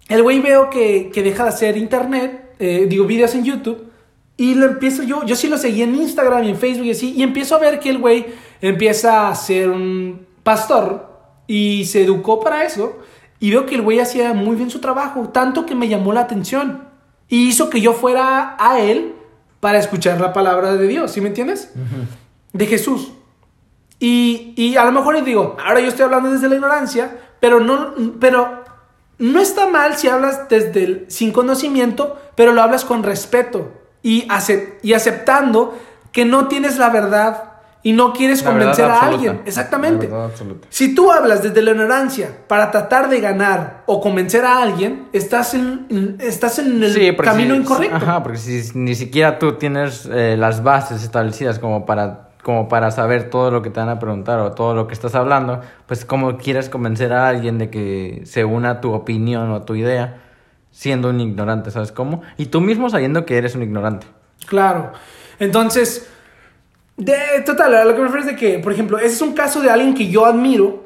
[0.08, 3.90] el güey veo que, que deja de hacer internet, eh, digo, videos en YouTube,
[4.36, 7.12] y lo empiezo yo, yo sí lo seguí en Instagram y en Facebook y así,
[7.14, 8.26] y empiezo a ver que el güey
[8.60, 11.08] empieza a ser un pastor
[11.46, 12.98] y se educó para eso,
[13.40, 16.20] y veo que el güey hacía muy bien su trabajo, tanto que me llamó la
[16.20, 16.88] atención,
[17.28, 19.14] y hizo que yo fuera a él
[19.60, 21.72] para escuchar la palabra de Dios, ¿sí me entiendes?
[22.52, 23.12] De Jesús.
[24.00, 27.60] Y, y a lo mejor les digo, ahora yo estoy hablando desde la ignorancia, pero
[27.60, 28.64] no, pero
[29.18, 34.28] no está mal si hablas desde el, sin conocimiento, pero lo hablas con respeto y,
[34.82, 35.76] y aceptando
[36.12, 37.44] que no tienes la verdad
[37.82, 39.14] y no quieres La convencer a absoluta.
[39.14, 39.42] alguien.
[39.46, 40.08] Exactamente.
[40.68, 45.54] Si tú hablas desde la ignorancia para tratar de ganar o convencer a alguien, estás
[45.54, 47.96] en, estás en el Sí, camino si- incorrecto.
[47.96, 52.90] Ajá, porque si ni siquiera tú tienes eh, las bases establecidas como para, como para
[52.90, 56.06] saber todo lo que te van a preguntar o todo lo que estás hablando, pues
[56.06, 60.22] cómo quieres convencer a alguien de que se una tu opinión o tu idea
[60.70, 62.22] siendo un ignorante, ¿sabes cómo?
[62.38, 64.06] Y tú mismo sabiendo que eres un ignorante.
[64.46, 64.92] Claro.
[65.38, 66.08] Entonces,
[66.96, 69.34] de, total, a lo que me refiero es de que, por ejemplo, ese es un
[69.34, 70.84] caso de alguien que yo admiro,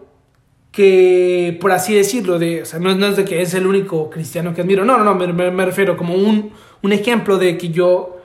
[0.72, 4.10] que, por así decirlo, de, o sea, no, no es de que es el único
[4.10, 6.50] cristiano que admiro, no, no, no, me, me- me refiero como un,
[6.82, 8.16] un ejemplo de que yo,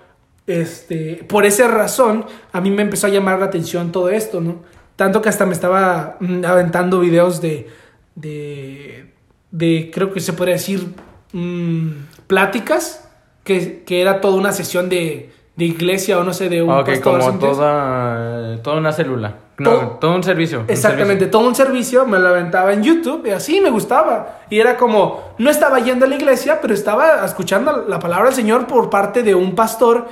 [0.48, 4.64] este, por esa razón, a mí me empezó a llamar la atención todo esto, ¿no?
[4.96, 7.68] Tanto que hasta me estaba mm, aventando videos de,
[8.16, 9.14] de,
[9.52, 10.88] de, creo que se podría decir,
[11.34, 11.90] mm,
[12.28, 13.08] pláticas,
[13.44, 16.86] que, que era toda una sesión de, de iglesia o no sé, de un Ok,
[16.88, 19.36] pastor, ¿sí como toda, toda una célula.
[19.60, 20.60] No, Todo- todo, un servicio.
[20.62, 21.32] un Exactamente, servicio.
[21.32, 24.42] todo un servicio, me lo aventaba en YouTube y así me gustaba.
[24.52, 28.36] Y era como, no estaba yendo a la iglesia, pero estaba escuchando la palabra del
[28.36, 30.08] Señor por parte de un pastor,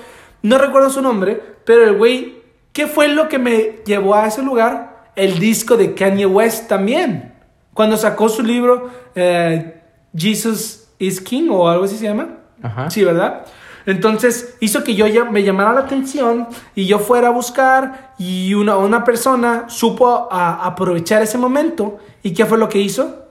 [0.46, 2.42] no recuerdo su nombre, pero el güey,
[2.74, 5.06] ¿qué fue lo que me llevó a ese lugar?
[5.16, 7.34] El disco de Kanye West también.
[7.74, 9.82] Cuando sacó su libro eh,
[10.16, 12.28] Jesus is King o algo así se llama.
[12.62, 12.90] Ajá.
[12.90, 13.46] Sí, ¿verdad?
[13.86, 18.54] Entonces hizo que yo ya me llamara la atención y yo fuera a buscar y
[18.56, 21.98] una, una persona supo a- aprovechar ese momento.
[22.24, 23.26] ¿Y qué fue lo que hizo?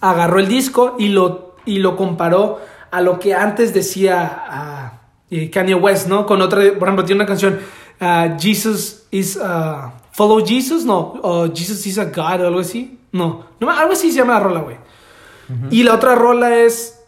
[0.00, 4.92] Agarró el disco y lo, y lo comparó a lo que antes decía ah,
[5.32, 6.26] eh, Kanye West, ¿no?
[6.26, 7.58] Con otra, por ejemplo, tiene una canción,
[8.00, 12.98] ah, Jesus is, ah, Follow Jesus, no, o Jesus is a God o algo así.
[13.12, 14.76] No, no, algo así se llama la rola, güey.
[15.70, 17.00] Y la otra rola es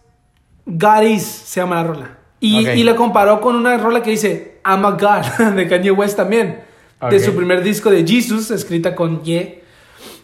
[0.64, 2.18] God is, se llama la rola.
[2.40, 2.76] Y, Ok.
[2.76, 6.62] y lo comparó con una rola que dice I'm a God de Kanye West también.
[7.10, 7.22] De Ok.
[7.22, 9.60] su primer disco de Jesus, escrita con Y.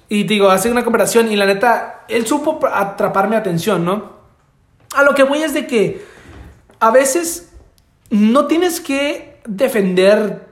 [0.09, 4.13] Y digo, hace una comparación y la neta, él supo atrapar mi atención, ¿no?
[4.97, 6.03] A lo que voy es de que
[6.81, 7.50] a veces
[8.11, 10.49] no tienes que defender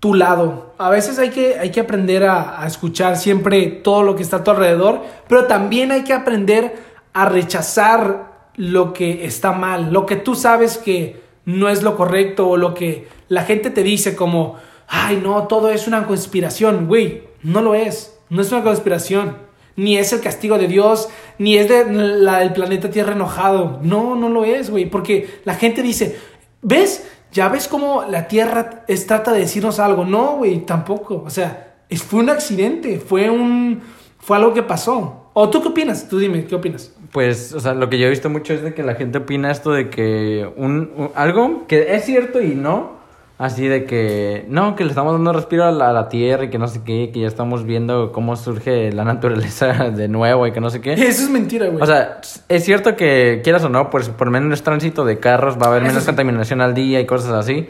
[0.00, 0.74] tu lado.
[0.78, 4.44] A veces hay que, hay que aprender a, escuchar siempre todo lo que está a
[4.44, 6.76] tu alrededor, pero también hay que aprender
[7.12, 12.48] a rechazar lo que está mal, lo que tú sabes que no es lo correcto
[12.48, 17.24] o lo que la gente te dice como, ay no, todo es una conspiración, güey,
[17.42, 19.38] no lo es, no es una conspiración,
[19.76, 24.14] ni es el castigo de Dios, ni es de la- el planeta Tierra enojado, no,
[24.14, 26.16] no lo es, güey, porque la gente dice,
[26.64, 27.06] ¿ves?
[27.32, 32.02] Ya ves cómo la Tierra trata de decirnos algo, no, güey, tampoco, o sea, es,
[32.02, 33.80] fue un accidente, fue un,
[34.18, 35.20] fue algo que pasó.
[35.36, 36.08] ¿O tú qué opinas?
[36.08, 36.92] Tú dime, ¿qué opinas?
[37.10, 39.50] Pues, o sea, lo que yo he visto mucho es de que la gente opina
[39.50, 42.92] esto de que un- algo que es cierto y no,
[43.38, 46.50] así de que no, que le estamos dando respiro a la, a la tierra y
[46.50, 50.52] que no sé qué, que ya estamos viendo cómo surge la naturaleza de nuevo y
[50.52, 50.92] que no sé qué.
[50.92, 51.82] Eso es mentira, güey.
[51.82, 55.66] O sea, es cierto que quieras o no, pues por menos tránsito de carros va
[55.66, 56.06] a haber Eso menos sí.
[56.06, 57.68] contaminación al día y cosas así,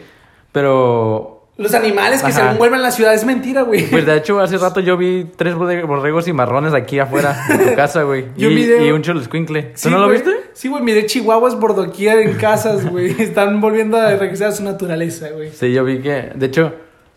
[0.52, 3.88] pero Los animales que se envuelven en la ciudad es mentira, güey.
[3.88, 7.58] pues de hecho hace rato yo vi tres borre- borregos y marrones aquí afuera de
[7.66, 8.24] tu casa, güey.
[8.36, 9.70] Y, miré- y un chulo escuincle.
[9.74, 10.16] Sí, ¿Tú no lo güey.
[10.18, 10.32] viste?
[10.52, 13.10] Sí, güey, miré chihuahuas por doquier en casas, güey.
[13.22, 15.50] Están volviendo a regresar a su naturaleza, güey.
[15.52, 16.72] Sí, yo vi que, de hecho,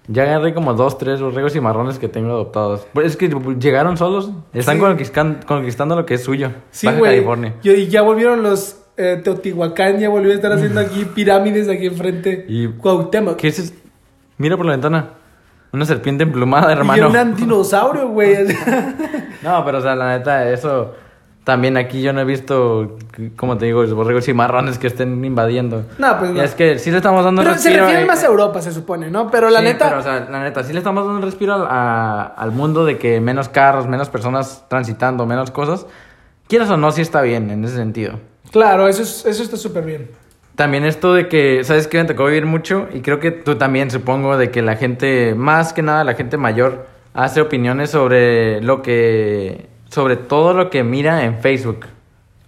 [0.08, 2.86] ya agarré como dos, tres borregos y marrones que tengo adoptados.
[2.94, 4.82] Pues es que llegaron solos, están Sí.
[4.84, 6.52] conquistan- conquistando lo que es suyo.
[6.70, 7.12] Sí, Baja güey.
[7.16, 7.56] California.
[7.64, 11.88] Y, y ya volvieron los eh, Teotihuacán, ya volvió a estar haciendo aquí pirámides aquí
[11.88, 12.46] enfrente.
[12.48, 13.36] Y- Cuauhtémoc.
[13.38, 13.74] ¿Qué es?
[14.38, 15.10] Mira por la ventana.
[15.74, 17.10] Una serpiente emplumada, Y hermano.
[17.10, 18.38] un dinosaurio, güey.
[19.44, 20.96] No, pero o sea, la neta, eso
[21.44, 22.98] también aquí yo no he visto,
[23.36, 25.84] como te digo, los borregos y marrones que estén invadiendo.
[26.00, 26.42] No, pues no.
[26.42, 28.72] Es que sí le estamos dando Pero se respiro, refieren eh, más a Europa, se
[28.74, 29.30] supone, ¿no?
[29.30, 29.86] Pero la Sí, neta.
[29.90, 32.84] Pero, o sea, la neta, sí le estamos dando un respiro al, a- al mundo
[32.84, 35.86] de que menos carros, menos personas transitando, menos cosas.
[36.50, 38.20] Quieras o no, sí está bien en ese sentido.
[38.52, 40.10] Claro, eso, es- eso está súper bien.
[40.58, 42.00] También esto de que, ¿sabes qué?
[42.00, 45.72] Me tocó vivir mucho y creo que tú también, supongo, de que la gente, más
[45.72, 51.26] que nada la gente mayor, hace opiniones sobre lo que, sobre todo lo que mira
[51.26, 51.86] en Facebook.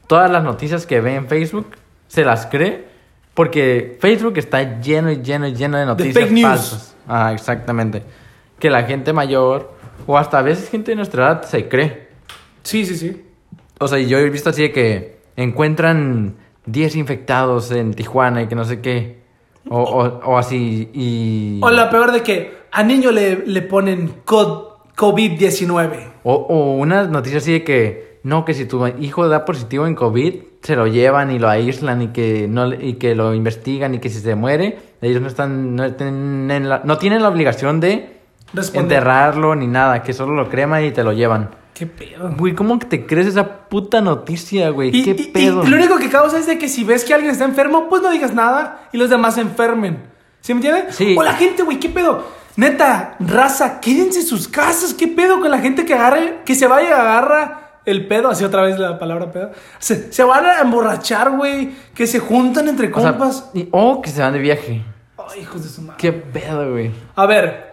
[0.07, 1.67] Todas las noticias que ve en Facebook,
[2.07, 2.89] se las cree
[3.35, 6.47] porque Facebook está lleno y lleno y lleno de noticias fake news.
[6.47, 6.95] falsas.
[7.07, 8.01] Ah, exactamente.
[8.57, 9.71] Que la gente mayor,
[10.07, 12.09] o hasta a veces gente de nuestra edad, se cree.
[12.63, 13.23] Sí, sí, sí.
[13.79, 16.37] O sea, yo he visto así de que encuentran
[16.71, 19.19] 10 infectados en Tijuana y que no sé qué.
[19.69, 21.59] O, o, o así, y...
[21.61, 25.89] O la peor de que a niño le, le ponen co- COVID-19.
[26.23, 29.95] O, o una noticia así de que, no, que si tu hijo da positivo en
[29.95, 33.99] COVID, se lo llevan y lo aíslan y que, no, y que lo investigan y
[33.99, 38.17] que si se muere, ellos no están, no tienen la, no tienen la obligación de
[38.53, 38.97] Responder.
[38.97, 41.49] enterrarlo ni nada, que solo lo creman y te lo llevan.
[41.79, 42.35] ¿Qué pedo?
[42.37, 44.89] Güey, ¿cómo que te crees esa puta noticia, güey?
[44.93, 45.63] Y, ¿Qué y- y pedo?
[45.63, 48.11] lo único que causa es de que si ves que alguien está enfermo, pues no
[48.11, 50.03] digas nada y los demás se enfermen.
[50.41, 50.93] ¿Sí me entiendes?
[50.95, 51.15] Sí.
[51.17, 52.25] O la gente, güey, ¿qué pedo?
[52.57, 54.93] Neta, raza, quédense en sus casas.
[54.93, 58.27] ¿Qué pedo con la gente que agarre, que se vaya y agarra el pedo?
[58.29, 59.51] Así otra vez la palabra pedo.
[59.77, 61.71] Se, se van a emborrachar, güey.
[61.95, 63.51] Que se juntan entre O sea, compas.
[63.71, 64.83] o que se van de viaje.
[65.17, 65.95] Ay, hijos de su madre.
[65.97, 66.91] ¿Qué pedo, güey?
[67.15, 67.71] A ver,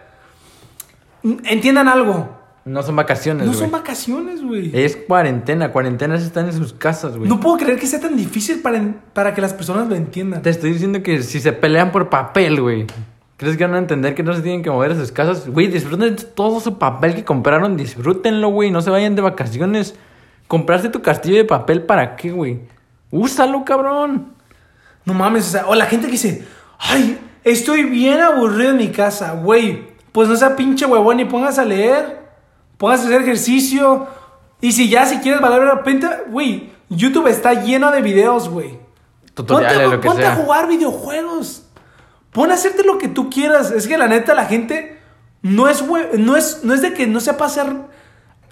[1.43, 2.36] entiendan algo.
[2.67, 3.59] No son vacaciones, No güey.
[3.63, 4.71] son vacaciones, güey.
[4.73, 5.71] Es cuarentena.
[5.71, 7.29] Cuarentenas están en sus casas, güey.
[7.29, 8.81] No puedo creer que sea tan difícil para,
[9.13, 10.41] para que las personas lo entiendan.
[10.41, 12.85] Te estoy diciendo que si se pelean por papel, güey.
[13.37, 15.47] ¿Crees que van a entender que no se tienen que mover a sus casas?
[15.47, 17.77] Güey, disfruten todo su papel que compraron.
[17.77, 18.69] Disfrútenlo, güey.
[18.71, 19.95] No se vayan de vacaciones.
[20.47, 22.59] ¿Compraste tu castillo de papel para qué, güey?
[23.11, 24.33] Úsalo, cabrón.
[25.05, 26.43] No mames, o sea, o la gente que dice,
[26.79, 29.87] ay, estoy bien aburrido en mi casa, güey.
[30.11, 32.26] Pues no sea pinche huevón y pongas a leer,
[32.81, 34.07] a hacer ejercicio.
[34.61, 38.79] Y si ya, si quieres valer la pena, güey, YouTube está lleno de videos, güey.
[39.33, 41.63] Tutoriales, ponte, lo que ponte a jugar videojuegos.
[42.31, 43.71] Pon a hacerte lo que tú quieras.
[43.71, 44.99] Es que la neta, la gente
[45.41, 45.83] no es,
[46.17, 47.67] no es, no es de que no sepa hacer.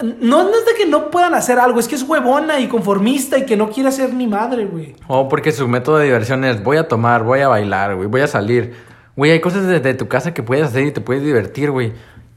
[0.01, 3.37] No, no es de que no puedan hacer algo, es que es huevona y conformista
[3.37, 4.93] y que no quiere hacer ni madre, güey.
[5.07, 8.21] O porque su método de diversión es voy a tomar, voy a bailar, güey, voy
[8.21, 8.73] a salir.
[9.15, 11.93] Güey, hay cosas desde tu casa que puedes hacer y te puedes divertir, güey.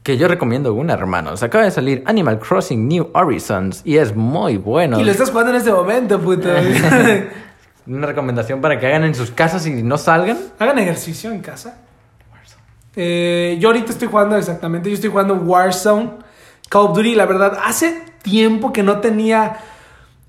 [0.09, 1.43] Que yo recomiendo una, hermanos.
[1.43, 4.99] Acaba de salir Animal Crossing New Horizons y es muy bueno.
[4.99, 6.49] Y lo estás jugando en este momento, puto.
[7.85, 10.39] Una recomendación para que hagan en sus casas y no salgan.
[10.57, 11.77] Hagan ejercicio en casa.
[12.95, 16.09] Eh, yo ahorita estoy jugando exactamente, yo estoy jugando Warzone,
[16.69, 19.57] Call of Duty, la verdad, hace tiempo que no tenía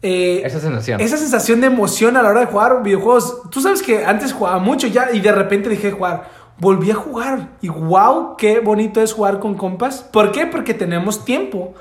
[0.02, 1.00] eh, Esa sensación.
[1.00, 3.48] esa sensación de emoción a la hora de jugar videojuegos.
[3.50, 6.39] Tú sabes que antes jugaba mucho ya y de repente dejé de jugar.
[6.60, 10.02] Volví a jugar y wow, qué bonito es jugar con compas.
[10.02, 10.46] ¿Por qué?
[10.46, 11.74] Porque tenemos tiempo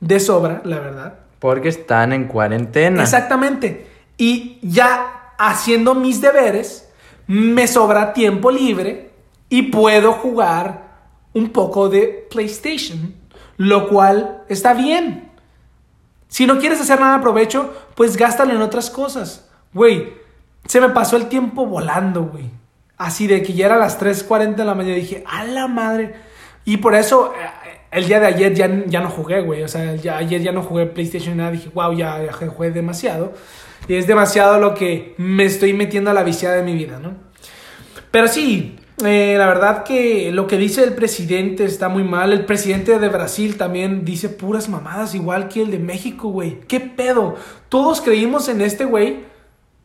[0.00, 1.14] de sobra, la verdad.
[1.38, 3.02] Porque están en cuarentena.
[3.02, 3.88] Exactamente.
[4.18, 6.90] Y ya haciendo mis deberes,
[7.26, 9.12] me sobra tiempo libre
[9.48, 10.88] y puedo jugar
[11.32, 13.14] un poco de PlayStation,
[13.56, 15.30] lo cual está bien.
[16.28, 19.48] Si no quieres hacer nada de provecho, pues gástalo en otras cosas.
[19.72, 20.12] Güey,
[20.66, 22.50] se me pasó el tiempo volando, güey.
[22.98, 26.14] Así de que ya era las 3.40 de la mañana y dije, a la madre.
[26.64, 29.62] Y por eso eh, el día de ayer ya, ya no jugué, güey.
[29.62, 31.52] O sea, ayer ya no jugué PlayStation y nada.
[31.52, 33.32] Dije, wow, ya, ya jugué demasiado.
[33.86, 37.14] Y es demasiado lo que me estoy metiendo a la viciada de mi vida, ¿no?
[38.10, 42.32] Pero sí, eh, la verdad que lo que dice el presidente está muy mal.
[42.32, 46.60] El presidente de Brasil también dice puras mamadas, igual que el de México, güey.
[46.66, 47.36] ¿Qué pedo?
[47.68, 49.20] Todos creímos en este güey.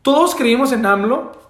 [0.02, 1.43] Todos creímos en AMLO.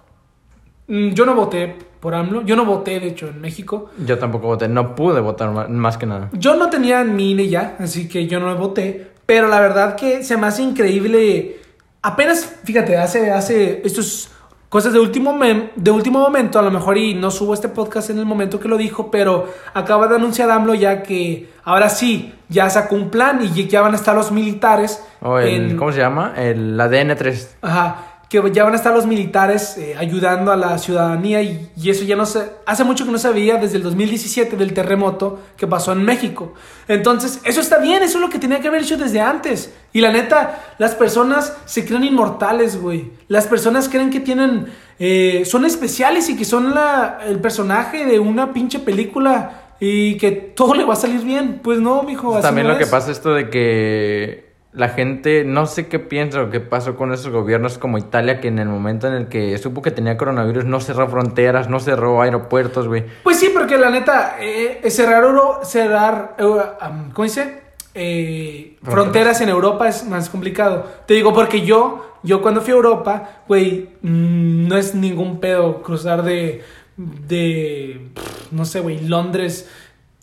[0.87, 2.43] Mm, Yo no voté por AMLO.
[2.43, 3.89] Yo no voté, de hecho, en México.
[4.05, 4.67] Yo tampoco voté.
[4.67, 6.29] No pude votar más que nada.
[6.33, 9.11] Yo no tenía mi INE ya, así que yo no voté.
[9.25, 11.57] Pero la verdad que se me hace increíble.
[12.03, 14.29] Apenas, fíjate, hace, hace estos
[14.69, 18.09] cosas de último, mem- de último momento, a lo mejor y no subo este podcast
[18.11, 22.33] en el momento que lo dijo, pero acaba de anunciar AMLO ya que ahora sí,
[22.49, 25.01] ya sacó un plan y ya van a estar los militares.
[25.21, 26.33] O el, en- ¿Cómo se llama?
[26.37, 27.57] El ADN 3.
[27.61, 31.89] Ajá, que ya van a estar los militares eh, ayudando a la ciudadanía y, y
[31.89, 32.43] eso ya no se...
[32.65, 36.53] Hace mucho que no se veía desde el 2017 del terremoto que pasó en México.
[36.87, 39.73] Entonces, eso está bien, eso es lo que tenía que haber hecho desde antes.
[39.93, 43.11] Y la neta, las personas se creen inmortales, güey.
[43.27, 44.67] Las personas creen que tienen...
[44.97, 50.31] eh, son especiales y que son la, el personaje de una pinche película y que
[50.31, 51.59] todo le va a salir bien.
[51.63, 52.33] Pues no, mijo.
[52.33, 54.44] así También no lo que pasa es esto de que
[54.75, 58.49] la gente, no sé qué piensa o qué pasó con esos gobiernos como Italia, que
[58.49, 62.21] en el momento en el que supo que tenía coronavirus no cerró fronteras, no cerró
[62.21, 63.05] aeropuertos, güey.
[63.23, 67.61] Pues sí, porque la neta, eh, cerrar, Euro- cerrar eh, um, ¿cómo dice?
[67.93, 68.93] Eh, Fronteras.
[68.93, 70.85] fronteras en Europa es más complicado.
[71.07, 75.81] Te digo porque yo, yo cuando fui a Europa, güey, mm, no es ningún pedo
[75.83, 76.61] cruzar de,
[76.97, 79.69] de, pff, no sé, güey, Londres,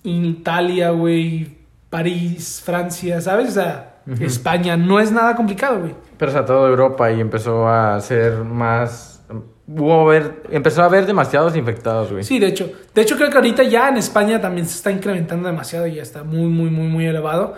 [0.05, 1.57] Italia, güey,
[1.91, 3.49] París, Francia, ¿sabes?
[3.49, 5.95] O sea, España, no es nada complicado, güey.
[6.19, 9.25] Pero o sea, toda Europa y empezó a ser más...
[9.67, 12.25] Hubo haber, empezó a haber demasiados infectados, güey.
[12.25, 12.71] Sí, de hecho.
[12.95, 16.03] De hecho, creo que ahorita ya en España también se está incrementando demasiado y ya
[16.03, 17.55] está muy, muy, muy, muy elevado.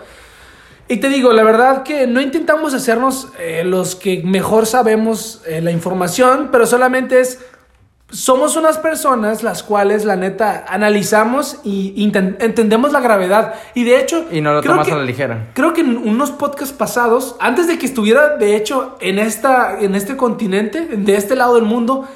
[0.87, 5.59] Y te digo, la verdad que no intentamos hacernos eh, los que mejor sabemos eh,
[5.59, 7.43] la información, pero solamente es,
[8.15, 11.93] somos unas personas las cuales, la neta, analizamos y
[12.39, 13.55] entendemos la gravedad.
[13.73, 14.25] Y de hecho...
[14.31, 15.49] Y no lo tomas que- a la ligera.
[15.53, 19.95] Creo que en unos podcasts pasados, antes de que estuviera, de hecho, en, esta, en
[19.95, 22.07] este continente, de este lado del mundo,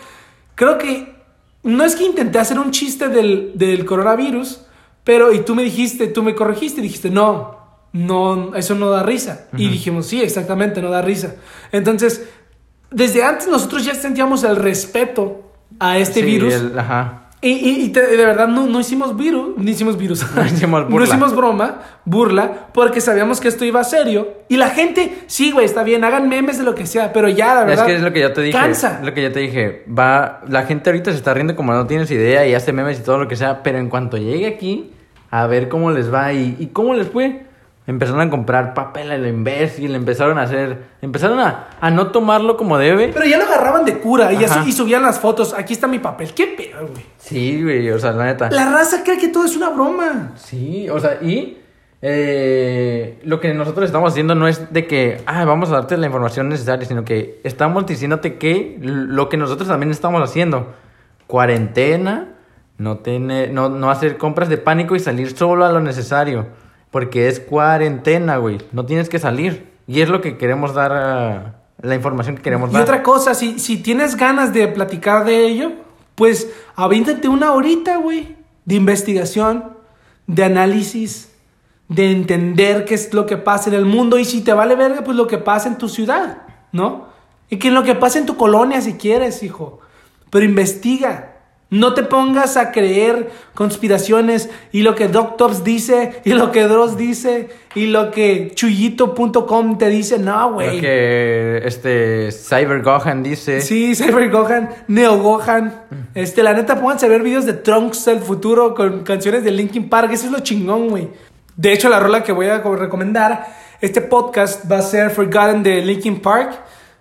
[0.56, 1.16] creo que
[1.64, 4.62] no es que intenté hacer un chiste del, del coronavirus,
[5.04, 7.58] pero y tú me dijiste, tú me corregiste y dijiste, no,
[7.92, 9.48] no, eso no da risa.
[9.58, 11.36] Y dijimos, sí, exactamente, no da risa.
[11.72, 12.24] Entonces,
[12.92, 15.49] desde antes nosotros ya sentíamos el respeto
[15.80, 16.54] a este Sí, virus.
[16.54, 17.24] el- ajá.
[17.42, 20.26] Y, y- y te- de verdad no, no hicimos virus, no hicimos virus.
[20.36, 20.98] No hicimos burla.
[21.00, 24.28] No hicimos broma, burla, porque sabíamos que esto iba serio.
[24.50, 27.56] Y la gente, sí, güey, está bien, hagan memes de lo que sea, pero ya,
[27.56, 27.86] la verdad.
[27.86, 28.58] Es que es lo que ya te dije.
[28.58, 29.00] Cansa.
[29.04, 29.86] Lo que ya te dije.
[29.88, 33.04] Va, la gente ahorita se está riendo como no tienes idea y hace memes y
[33.04, 34.92] todo lo que sea, pero en cuanto llegue aquí,
[35.32, 37.46] a ver cómo les va y, y cómo les fue.
[37.90, 42.56] Empezaron a comprar papel a lo imbécil, empezaron a hacer, empezaron a, a no tomarlo
[42.56, 43.10] como debe.
[43.12, 45.56] Pero ya lo agarraban de cura y, así- y subían las fotos.
[45.58, 46.32] Aquí está mi papel.
[46.36, 47.04] ¿Qué pedo, güey?
[47.18, 48.52] Sí, güey, o sea, la neta.
[48.52, 50.34] La raza cree que todo es una broma.
[50.36, 51.58] Sí, o sea, y
[52.04, 56.06] eh, lo que nosotros estamos haciendo no es de que, ah, vamos a darte la
[56.06, 60.74] información necesaria, sino que estamos diciéndote que lo que nosotros también estamos haciendo,
[61.26, 62.34] cuarentena,
[62.78, 66.48] no, tener, no, no hacer compras de pánico y salir solo a lo necesario,
[66.92, 69.70] porque es cuarentena, güey, no tienes que salir.
[69.88, 72.82] Y es lo que queremos dar, a- la información que queremos Y dar.
[72.84, 75.72] otra cosa, si, si tienes ganas de platicar de ello,
[76.16, 79.78] pues avíntate una horita, güey, de investigación,
[80.28, 81.32] de análisis,
[81.88, 85.04] de entender qué es lo que pasa en el mundo y si te vale verga,
[85.04, 86.40] pues lo que pasa en tu ciudad,
[86.72, 87.08] ¿no?
[87.50, 89.80] Y que lo que pasa en tu colonia si quieres, hijo.
[90.30, 91.38] Pero investiga.
[91.72, 96.64] No te pongas a creer conspiraciones y lo que Doc Tops dice y lo que
[96.64, 100.18] Dross dice y lo que chuyito.com te dice.
[100.18, 100.76] No, güey.
[100.78, 103.62] Lo que este Cyber Gohan dice.
[103.62, 105.84] Sí, Cyber Gohan, Neo Gohan.
[106.16, 109.90] Este, la neta, pónganse a ver videos de Trunks del futuro con canciones de Linkin
[109.90, 110.12] Park.
[110.12, 111.10] Eso es lo chingón, güey.
[111.56, 113.46] De hecho, la rola que voy a co- recomendar
[113.82, 116.52] Este podcast va a ser Forgotten de Linkin Park.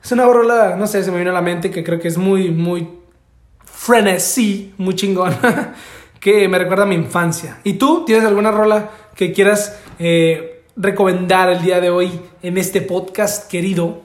[0.05, 2.19] Es una rola, no sé, se me vino a la mente que creo que es
[2.19, 2.89] muy, muy
[3.89, 5.35] frenesí, muy chingón,
[6.21, 7.61] que me recuerda a mi infancia.
[7.65, 12.83] ¿Y tú tienes alguna rola que quieras eh, recomendar el día de hoy en este
[12.83, 14.03] podcast querido?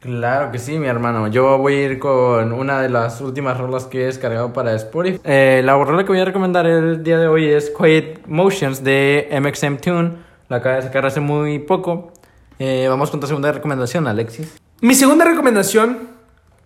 [0.00, 1.28] Claro que sí, mi hermano.
[1.28, 5.20] Yo voy a ir con una de las últimas rolas que he descargado para Spotify.
[5.22, 9.28] Eh, la rola que voy a recomendar el día de hoy es Quiet Motions de
[9.38, 10.12] MXM Tune.
[10.48, 12.10] La acaba de sacar hace muy poco.
[12.58, 14.56] Eh, vamos con tu segunda recomendación, Alexis.
[14.80, 16.08] Mi segunda recomendación,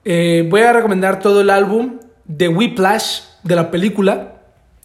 [0.04, 1.98] voy a recomendar todo el álbum
[2.30, 4.36] de Whiplash de la película.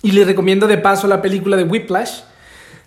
[0.02, 2.22] Y le recomiendo de paso la película de Whiplash.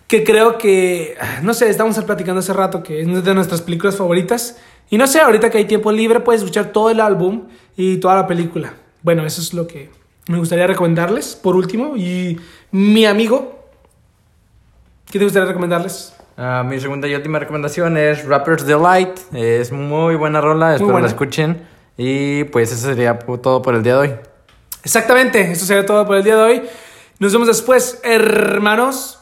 [0.07, 4.57] Que creo que, no sé, estamos platicando hace rato que es de nuestras películas favoritas.
[4.89, 7.47] Y no sé, ahorita que hay tiempo libre puedes escuchar todo el álbum
[7.77, 8.73] y toda la película.
[9.03, 9.91] Bueno, eso es lo que
[10.27, 11.35] me gustaría recomendarles.
[11.35, 12.39] Por último, y
[12.71, 13.69] mi amigo,
[15.11, 16.15] ¿qué te gustaría recomendarles?
[16.37, 19.19] Uh, mi segunda y última recomendación es Rapper's Delight.
[19.33, 21.07] Es muy buena rola, espero buena.
[21.07, 21.61] la escuchen.
[21.97, 24.15] Y pues eso sería todo por el día de hoy.
[24.83, 26.61] Exactamente, eso sería todo por el día de hoy.
[27.19, 29.17] Nos vemos después, hermanos.